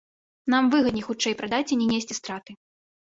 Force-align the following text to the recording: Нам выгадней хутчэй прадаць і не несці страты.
Нам 0.53 0.71
выгадней 0.75 1.05
хутчэй 1.09 1.37
прадаць 1.41 1.67
і 1.77 1.81
не 1.83 1.87
несці 1.95 2.19
страты. 2.23 2.51